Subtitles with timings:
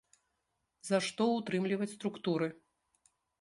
[0.89, 2.47] За што ўтрымліваць структуры?